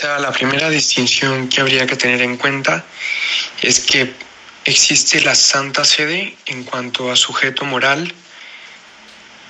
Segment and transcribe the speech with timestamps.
[0.00, 2.86] Quizá la primera distinción que habría que tener en cuenta
[3.60, 4.14] es que
[4.64, 8.10] existe la Santa Sede en cuanto a sujeto moral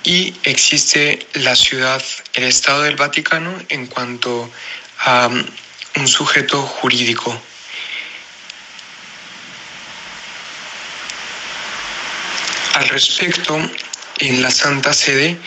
[0.03, 2.03] y existe la ciudad,
[2.33, 4.51] el Estado del Vaticano en cuanto
[4.99, 5.41] a um,
[5.95, 7.41] un sujeto jurídico.
[12.73, 13.57] Al respecto,
[14.19, 15.37] en la Santa Sede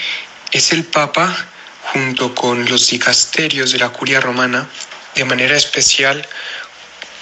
[0.50, 1.46] es el Papa
[1.92, 4.66] junto con los dicasterios de la curia romana,
[5.14, 6.26] de manera especial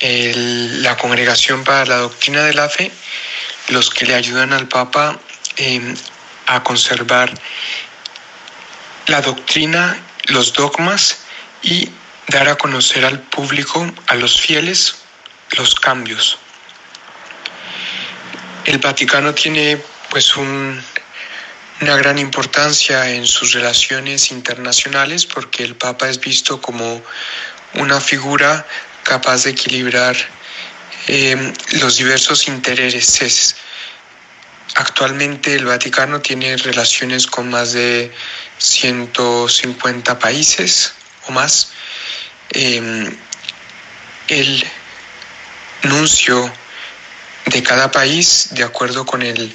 [0.01, 2.91] la Congregación para la Doctrina de la Fe,
[3.69, 5.19] los que le ayudan al Papa
[5.57, 5.95] em,
[6.47, 7.33] a conservar
[9.07, 11.19] la doctrina, los dogmas
[11.63, 11.91] y
[12.29, 14.97] dar a conocer al público, a los fieles,
[15.57, 16.39] los cambios.
[18.65, 20.83] El Vaticano tiene pues un,
[21.81, 27.03] una gran importancia en sus relaciones internacionales porque el Papa es visto como
[27.75, 28.67] una figura
[29.03, 30.17] capaz de equilibrar
[31.09, 33.57] eh, los diversos intereses.
[34.75, 38.13] Actualmente el Vaticano tiene relaciones con más de
[38.59, 40.95] 150 países
[41.27, 41.73] o más.
[42.51, 43.17] Em,
[44.29, 44.65] el
[45.83, 46.53] nuncio
[47.47, 49.55] de cada país, de acuerdo con el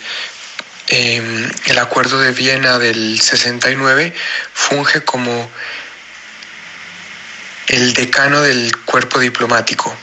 [0.89, 4.13] Em, el Acuerdo de Viena del 69
[4.53, 5.51] funge como
[7.67, 9.95] el decano del cuerpo diplomático.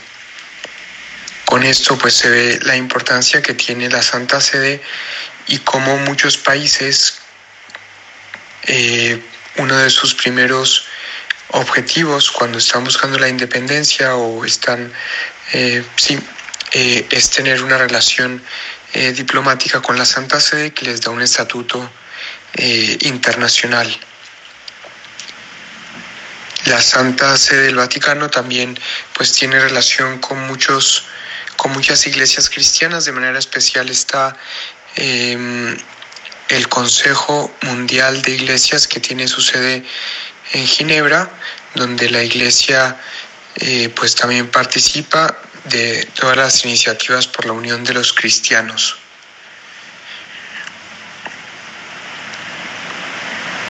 [1.45, 4.81] Con esto pues se ve la importancia que tiene la Santa Sede
[5.47, 7.19] y cómo muchos países,
[8.63, 9.21] eh,
[9.57, 10.85] uno de sus primeros
[11.49, 14.91] objetivos cuando están buscando la independencia o están,
[15.53, 16.19] eh, sí,
[16.71, 18.43] eh, es tener una relación
[19.13, 21.91] diplomática con la Santa Sede que les da un estatuto
[23.01, 23.93] internacional.
[26.65, 28.77] La Santa Sede del Vaticano también
[29.13, 31.05] pues tiene relación con muchos
[31.57, 34.35] con muchas iglesias cristianas, de manera especial está
[34.95, 35.77] em,
[36.49, 39.85] el Consejo Mundial de Iglesias que tiene su sede
[40.51, 41.29] en Ginebra,
[41.75, 42.97] donde la iglesia
[43.55, 48.97] eh, pues también participa de todas las iniciativas por la unión de los cristianos.